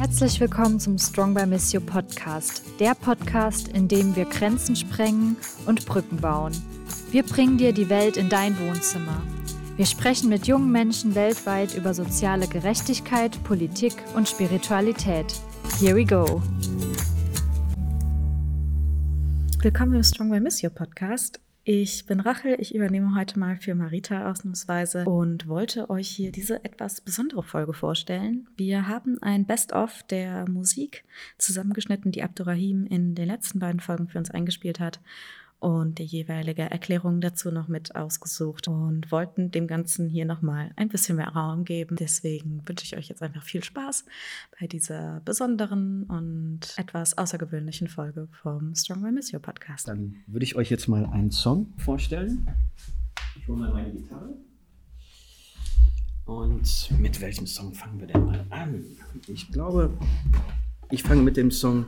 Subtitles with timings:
[0.00, 5.36] Herzlich willkommen zum Strong by Miss You Podcast, der Podcast, in dem wir Grenzen sprengen
[5.66, 6.54] und Brücken bauen.
[7.10, 9.22] Wir bringen dir die Welt in dein Wohnzimmer.
[9.76, 15.26] Wir sprechen mit jungen Menschen weltweit über soziale Gerechtigkeit, Politik und Spiritualität.
[15.78, 16.40] Here we go.
[19.60, 21.40] Willkommen im Strong by Miss You Podcast.
[21.62, 26.64] Ich bin Rachel, ich übernehme heute mal für Marita ausnahmsweise und wollte euch hier diese
[26.64, 28.48] etwas besondere Folge vorstellen.
[28.56, 31.04] Wir haben ein Best-of der Musik
[31.36, 35.00] zusammengeschnitten, die Abdurrahim in den letzten beiden Folgen für uns eingespielt hat
[35.60, 40.88] und die jeweilige Erklärung dazu noch mit ausgesucht und wollten dem Ganzen hier nochmal ein
[40.88, 41.96] bisschen mehr Raum geben.
[41.96, 44.06] Deswegen wünsche ich euch jetzt einfach viel Spaß
[44.58, 49.86] bei dieser besonderen und etwas außergewöhnlichen Folge vom Strong by Miss You Podcast.
[49.86, 52.48] Dann würde ich euch jetzt mal einen Song vorstellen.
[53.36, 54.34] Ich hole mal meine Gitarre.
[56.24, 58.82] Und mit welchem Song fangen wir denn mal an?
[59.26, 59.90] Ich glaube,
[60.90, 61.86] ich fange mit dem Song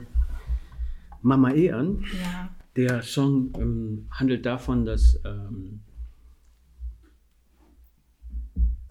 [1.23, 2.03] Mama E an.
[2.21, 2.49] Ja.
[2.75, 5.81] Der Song ähm, handelt davon, dass ähm,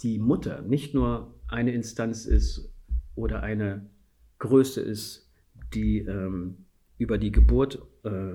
[0.00, 2.72] die Mutter nicht nur eine Instanz ist
[3.14, 3.90] oder eine
[4.38, 5.28] Größe ist,
[5.74, 6.58] die ähm,
[6.98, 8.34] über die Geburt, äh,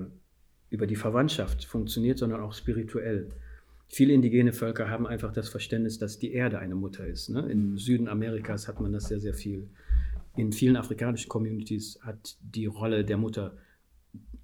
[0.70, 3.30] über die Verwandtschaft funktioniert, sondern auch spirituell.
[3.88, 7.30] Viele indigene Völker haben einfach das Verständnis, dass die Erde eine Mutter ist.
[7.30, 7.40] Ne?
[7.50, 9.68] Im Süden Amerikas hat man das sehr, sehr viel.
[10.36, 13.56] In vielen afrikanischen Communities hat die Rolle der Mutter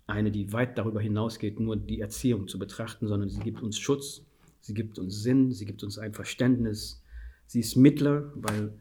[0.06, 4.22] eine, die weit darüber hinausgeht, nur die Erziehung zu betrachten, sondern sie gibt uns Schutz,
[4.60, 7.02] sie gibt uns Sinn, sie gibt uns ein Verständnis.
[7.46, 8.72] Sie ist Mittler, weil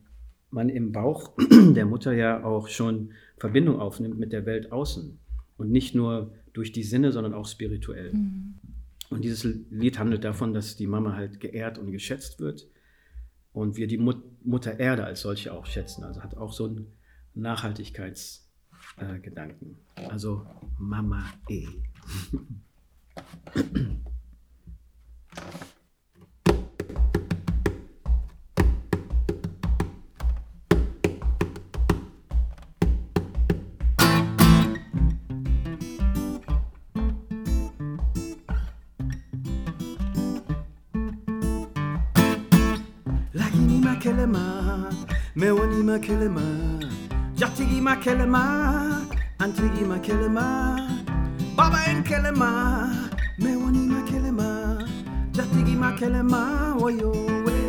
[0.49, 5.17] man im Bauch der Mutter ja auch schon Verbindung aufnimmt mit der Welt außen
[5.57, 8.13] und nicht nur durch die Sinne, sondern auch spirituell.
[8.13, 8.55] Mhm.
[9.09, 12.67] Und dieses Lied handelt davon, dass die Mama halt geehrt und geschätzt wird
[13.53, 16.03] und wir die Mut Mutter Erde als solche auch schätzen.
[16.03, 16.87] Also hat auch so einen
[17.35, 18.43] Nachhaltigkeits-
[18.97, 19.77] äh, Gedanken.
[20.09, 20.45] Also
[20.77, 21.67] Mama E.
[48.03, 48.43] kelema
[49.39, 50.45] antigima kelema
[51.55, 52.49] baba en kelema
[53.39, 54.49] mewonima kelema
[55.31, 57.59] jatigima kelema woyowe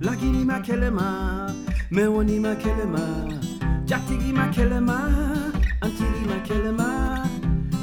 [0.00, 1.50] laginima kelema
[1.90, 3.04] mewonima kelema
[3.86, 4.98] jatigima kelema
[5.80, 6.88] antigima kelema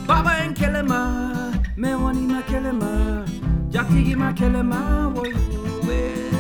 [0.08, 1.41] baba en kelema
[1.82, 3.26] me woni makelema,
[3.70, 5.34] jakigi makelema, woy,
[5.88, 6.31] woy.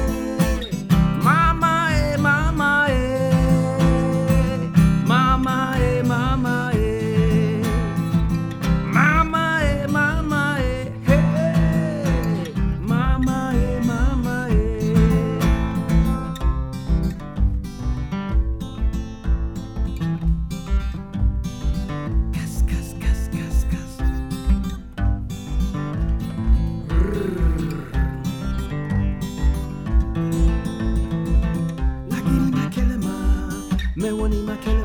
[34.31, 34.80] に負ける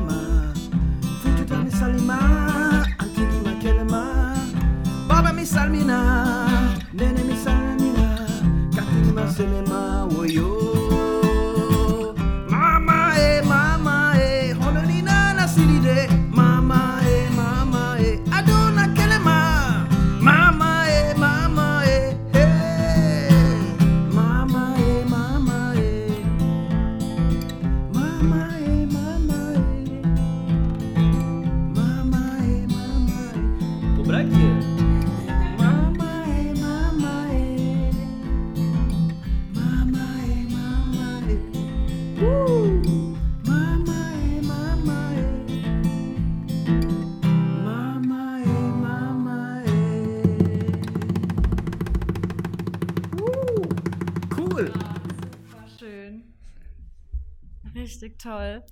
[57.77, 58.63] Richtig toll.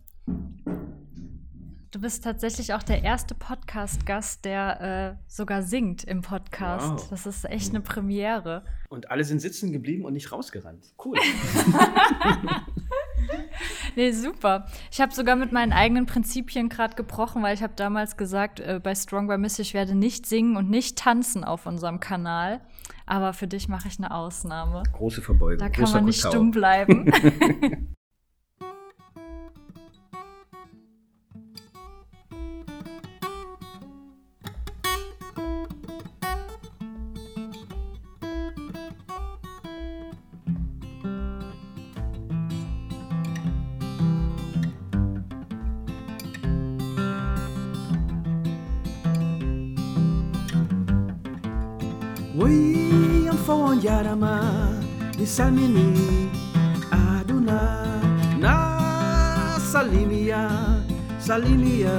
[1.92, 6.90] Du bist tatsächlich auch der erste Podcast-Gast, der äh, sogar singt im Podcast.
[6.90, 7.10] Wow.
[7.12, 8.66] Das ist echt eine Premiere.
[8.90, 10.92] Und alle sind sitzen geblieben und nicht rausgerannt.
[11.04, 11.20] Cool.
[13.96, 14.66] nee, super.
[14.92, 18.82] Ich habe sogar mit meinen eigenen Prinzipien gerade gebrochen, weil ich habe damals gesagt, äh,
[18.84, 22.60] bei Strong by Miss, ich werde nicht singen und nicht tanzen auf unserem Kanal.
[23.06, 24.82] Aber für dich mache ich eine Ausnahme.
[24.94, 25.60] Große Verbeugung.
[25.60, 26.32] Da kann man nicht Kotau.
[26.32, 27.12] stumm bleiben.
[53.56, 54.36] Phone yarama
[56.92, 57.60] Aduna
[58.38, 58.56] Na
[59.72, 60.44] Salimia
[61.18, 61.96] Salimia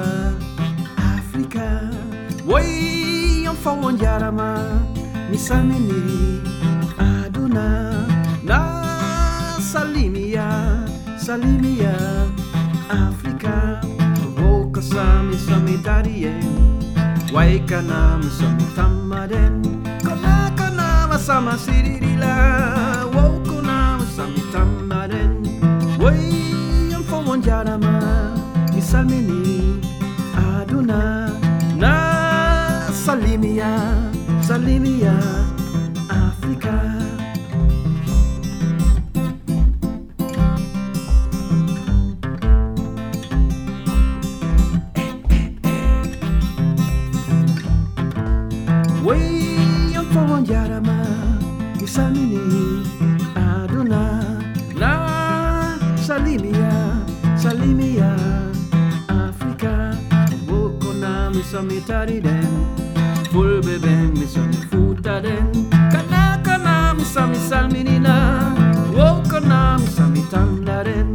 [1.00, 1.88] Afrika.
[2.44, 4.60] Oi, ang phone yarama
[7.00, 8.04] Aduna
[8.44, 8.60] Na
[9.56, 10.84] Salimia
[11.16, 11.96] Salimia
[12.92, 13.80] Africa,
[14.36, 16.44] Woka sami sami darien
[17.32, 17.80] Waika
[18.28, 18.66] sami
[21.26, 22.34] sama siririla
[23.14, 25.46] wokuna samitamaren
[26.04, 27.94] wei yamfo wanjarama
[28.74, 29.55] misalmini
[61.66, 62.46] mitad i den
[63.32, 67.04] Fulbeben misam futa den Kana kana mi
[67.48, 68.16] salminina
[68.96, 69.78] Wo kana
[70.12, 71.12] mi tanda den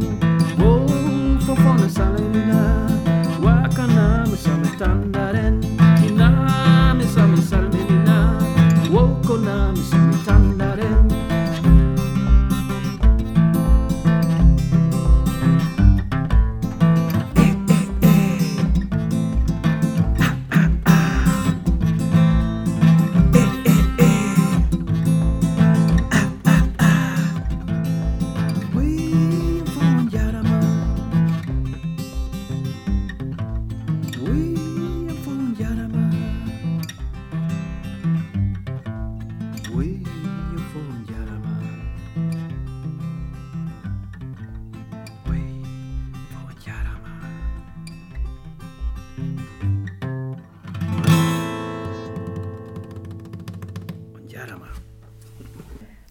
[0.58, 0.86] Wo
[1.46, 2.62] fofona salimina
[3.42, 5.60] Wa kana mi tanda den
[6.00, 7.04] Kina mi
[7.42, 8.38] salminina
[8.90, 10.01] Wo kana mi.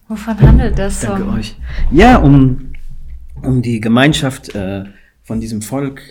[0.08, 1.20] Wovon handelt das Song?
[1.20, 1.56] Danke euch.
[1.90, 2.72] Ja, um,
[3.42, 4.84] um die Gemeinschaft äh,
[5.22, 6.02] von diesem Volk.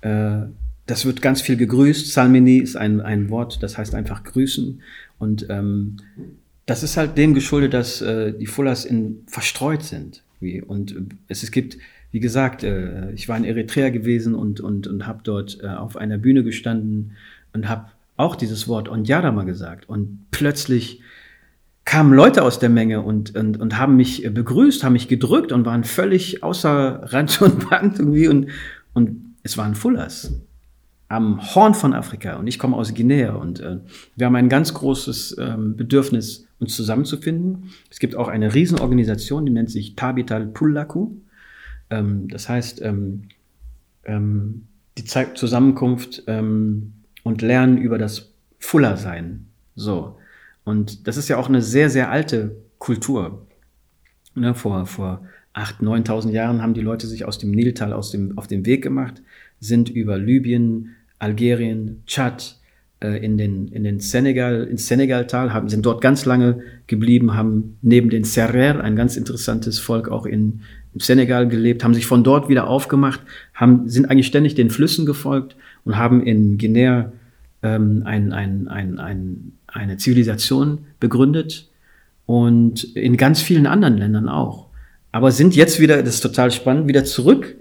[0.00, 0.42] Äh,
[0.86, 2.12] das wird ganz viel gegrüßt.
[2.12, 4.80] Salmini ist ein, ein Wort, das heißt einfach grüßen.
[5.18, 5.96] Und ähm,
[6.66, 10.22] das ist halt dem geschuldet, dass äh, die Fullers in, verstreut sind.
[10.40, 10.94] Wie, und
[11.28, 11.78] es, es gibt,
[12.10, 15.96] wie gesagt, äh, ich war in Eritrea gewesen und, und, und habe dort äh, auf
[15.96, 17.12] einer Bühne gestanden
[17.52, 19.88] und habe auch dieses Wort Onjarama gesagt.
[19.88, 21.00] Und plötzlich
[21.86, 25.64] kamen Leute aus der Menge und, und, und haben mich begrüßt, haben mich gedrückt und
[25.64, 28.48] waren völlig außer Rand und Band irgendwie und,
[28.92, 30.34] und es waren Fullers
[31.08, 33.78] am Horn von Afrika und ich komme aus Guinea und äh,
[34.16, 37.70] wir haben ein ganz großes ähm, Bedürfnis, uns zusammenzufinden.
[37.90, 41.12] Es gibt auch eine Riesenorganisation, die nennt sich Tabital Pullaku.
[41.90, 43.28] Ähm, das heißt, ähm,
[44.04, 44.66] ähm,
[44.98, 49.46] die zeigt Zusammenkunft ähm, und Lernen über das Fuller-Sein.
[49.76, 50.18] So.
[50.66, 53.46] Und das ist ja auch eine sehr, sehr alte Kultur.
[54.34, 55.22] Ne, vor, vor
[55.54, 58.82] 8.000, 9.000 Jahren haben die Leute sich aus dem Niltal aus dem, auf den Weg
[58.82, 59.22] gemacht,
[59.60, 62.58] sind über Libyen, Algerien, Tschad,
[63.00, 67.78] äh, in den, in den Senegal, ins Senegaltal, haben, sind dort ganz lange geblieben, haben
[67.80, 72.24] neben den Serrer, ein ganz interessantes Volk auch in, im Senegal gelebt, haben sich von
[72.24, 73.20] dort wieder aufgemacht,
[73.54, 77.12] haben, sind eigentlich ständig den Flüssen gefolgt und haben in Guinea
[77.62, 81.68] ähm, ein, ein, ein, ein eine Zivilisation begründet
[82.26, 84.66] und in ganz vielen anderen Ländern auch.
[85.12, 87.56] Aber sind jetzt wieder, das ist total spannend, wieder zurück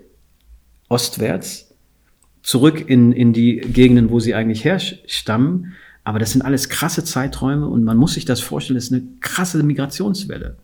[0.89, 1.73] ostwärts,
[2.43, 5.73] zurück in, in die Gegenden, wo sie eigentlich herstammen.
[6.03, 9.03] Aber das sind alles krasse Zeiträume und man muss sich das vorstellen, das ist eine
[9.21, 10.57] krasse Migrationswelle.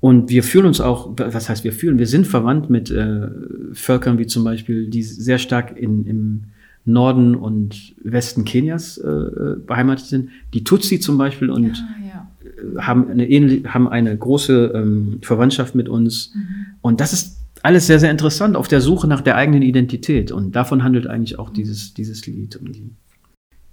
[0.00, 3.28] Und wir fühlen uns auch, was heißt wir fühlen, wir sind verwandt mit äh,
[3.72, 6.44] Völkern wie zum Beispiel, die sehr stark in, im,
[6.86, 10.30] Norden und Westen Kenias äh, äh, beheimatet sind.
[10.54, 12.30] Die Tutsi zum Beispiel und ja, ja.
[12.44, 16.32] Äh, haben, eine ähnliche, haben eine große ähm, Verwandtschaft mit uns.
[16.34, 16.66] Mhm.
[16.80, 20.30] Und das ist alles sehr, sehr interessant, auf der Suche nach der eigenen Identität.
[20.30, 22.58] Und davon handelt eigentlich auch dieses, dieses Lied.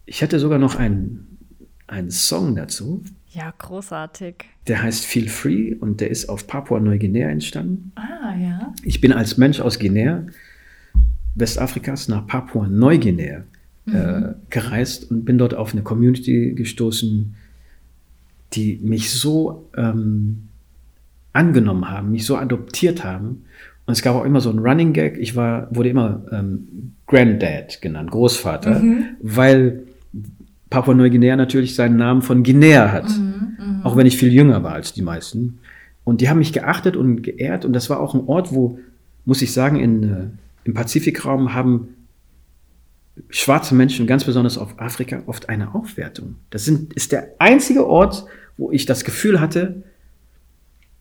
[0.05, 1.37] Ich hätte sogar noch einen,
[1.85, 3.03] einen Song dazu.
[3.29, 4.45] Ja, großartig.
[4.67, 7.91] Der heißt Feel Free und der ist auf Papua-Neuguinea entstanden.
[7.95, 8.73] Ah, ja.
[8.83, 10.25] Ich bin als Mensch aus Guinea,
[11.35, 13.43] Westafrikas, nach Papua-Neuguinea
[13.87, 17.35] äh, gereist und bin dort auf eine Community gestoßen,
[18.53, 20.43] die mich so ähm,
[21.33, 23.43] angenommen haben, mich so adoptiert haben.
[23.85, 25.17] Und es gab auch immer so einen Running Gag.
[25.17, 28.81] Ich war, wurde immer ähm, Granddad genannt, Großvater,
[29.21, 29.83] weil
[30.69, 33.11] Papua-Neuguinea natürlich seinen Namen von Guinea hat.
[33.83, 35.59] Auch wenn ich viel jünger war als die meisten.
[36.05, 37.65] Und die haben mich geachtet und geehrt.
[37.65, 38.79] Und das war auch ein Ort, wo,
[39.25, 40.25] muss ich sagen, in, äh,
[40.63, 41.89] im Pazifikraum haben
[43.29, 46.35] schwarze Menschen, ganz besonders auf Afrika, oft eine Aufwertung.
[46.49, 48.25] Das sind, ist der einzige Ort,
[48.57, 49.83] wo ich das Gefühl hatte,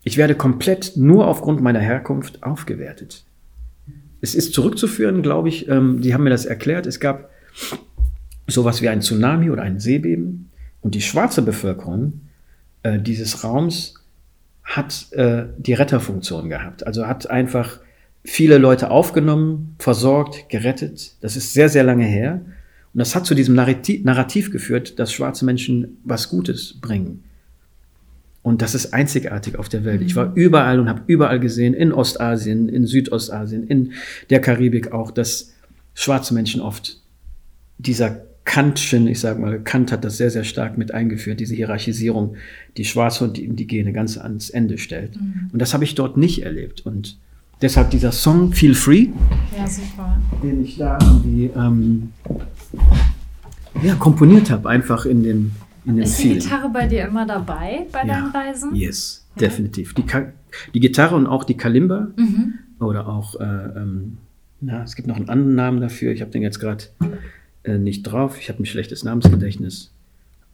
[0.05, 3.25] ich werde komplett nur aufgrund meiner Herkunft aufgewertet.
[4.21, 7.31] Es ist zurückzuführen, glaube ich, ähm, die haben mir das erklärt, es gab
[8.47, 10.51] sowas wie ein Tsunami oder ein Seebeben
[10.81, 12.21] und die schwarze Bevölkerung
[12.83, 13.95] äh, dieses Raums
[14.65, 16.87] hat äh, die Retterfunktion gehabt.
[16.87, 17.81] Also hat einfach
[18.25, 21.17] viele Leute aufgenommen, versorgt, gerettet.
[21.21, 22.41] Das ist sehr, sehr lange her.
[22.95, 27.25] Und das hat zu diesem Narrativ, Narrativ geführt, dass schwarze Menschen was Gutes bringen.
[28.43, 30.03] Und das ist einzigartig auf der Welt.
[30.03, 33.93] Ich war überall und habe überall gesehen, in Ostasien, in Südostasien, in
[34.31, 35.53] der Karibik auch, dass
[35.95, 37.01] schwarze Menschen oft
[37.79, 42.37] dieser Kantschen, ich sage mal, Kant hat das sehr, sehr stark mit eingeführt, diese Hierarchisierung,
[42.77, 45.13] die Schwarze und die Indigene ganz ans Ende stellt.
[45.53, 46.85] Und das habe ich dort nicht erlebt.
[46.85, 47.19] Und
[47.63, 49.09] deshalb dieser Song Feel Free,
[49.57, 49.65] Ja,
[50.43, 52.13] den ich da irgendwie ähm,
[53.83, 55.53] ja, komponiert habe, einfach in dem,
[55.85, 56.39] in dem Ist die Feeling.
[56.41, 58.21] Gitarre bei dir immer dabei bei Ja.
[58.21, 58.75] deinen Reisen?
[58.75, 59.95] Yes, definitiv.
[59.95, 60.05] Die,
[60.75, 62.55] die Gitarre und auch die Kalimba Mhm.
[62.81, 64.19] oder auch, äh, ähm,
[64.61, 66.13] na, es gibt noch einen anderen Namen dafür.
[66.13, 66.85] Ich habe den jetzt gerade
[67.65, 68.39] äh, nicht drauf.
[68.41, 69.91] Ich habe ein schlechtes Namensgedächtnis.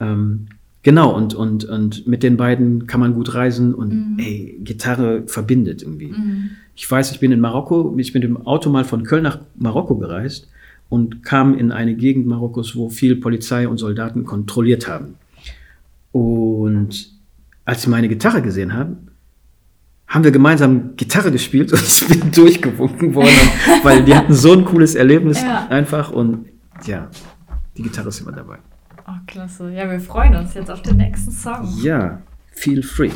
[0.00, 0.46] Ähm,
[0.82, 5.82] genau, und, und, und mit den beiden kann man gut reisen und ey, Gitarre verbindet
[5.82, 6.14] irgendwie.
[6.74, 9.38] Ich weiß, ich bin in Marokko, ich bin mit dem Auto mal von Köln nach
[9.56, 10.48] Marokko gereist
[10.88, 15.14] und kam in eine Gegend Marokkos, wo viel Polizei und Soldaten kontrolliert haben.
[16.12, 17.10] Und
[17.64, 19.08] als sie meine Gitarre gesehen haben,
[20.06, 23.28] haben wir gemeinsam Gitarre gespielt und ich bin durchgewunken worden,
[23.82, 25.66] weil die hatten so ein cooles Erlebnis Ja.
[25.68, 26.46] einfach und
[26.86, 27.10] ja,
[27.76, 28.58] die Gitarre ist immer dabei.
[29.28, 29.70] Klasse.
[29.70, 31.68] Ja, wir freuen uns jetzt auf den nächsten Song.
[31.82, 32.20] Ja,
[32.50, 33.12] feel free.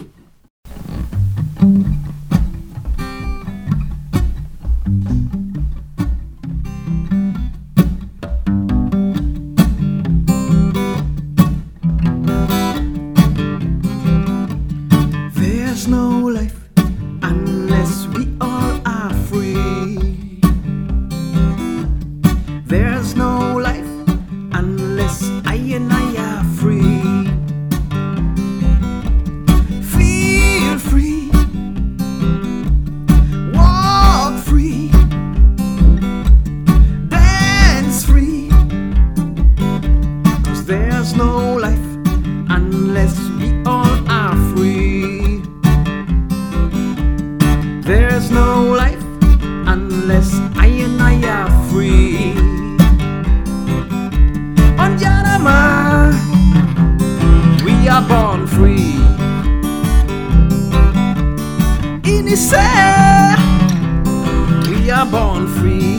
[26.13, 26.92] we are free.
[58.63, 58.95] Free.
[62.15, 63.37] In Issair,
[64.69, 65.92] we are born free.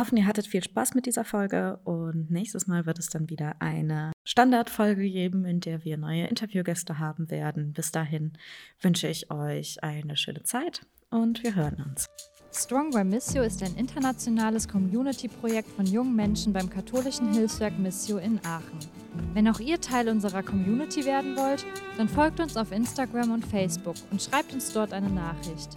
[0.00, 3.56] Hoffen, ihr hattet viel Spaß mit dieser Folge und nächstes Mal wird es dann wieder
[3.60, 7.72] eine Standardfolge geben, in der wir neue Interviewgäste haben werden.
[7.72, 8.32] Bis dahin
[8.80, 12.06] wünsche ich euch eine schöne Zeit und wir hören uns.
[12.52, 18.40] Strong by Missio ist ein internationales Community-Projekt von jungen Menschen beim katholischen Hilfswerk Missio in
[18.44, 18.78] Aachen.
[19.34, 21.64] Wenn auch ihr Teil unserer Community werden wollt,
[21.96, 25.76] dann folgt uns auf Instagram und Facebook und schreibt uns dort eine Nachricht.